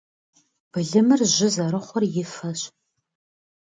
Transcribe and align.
Былымыр 0.71 1.21
жьы 1.33 1.47
зэрыхъур 1.55 2.03
и 2.21 2.23
фэщ. 2.33 2.61